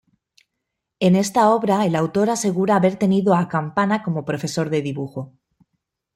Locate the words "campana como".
3.47-4.25